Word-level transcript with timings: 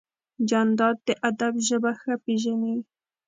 جانداد 0.49 0.97
د 1.07 1.09
ادب 1.29 1.53
ژبه 1.67 1.91
ښه 2.01 2.13
پېژني. 2.23 2.75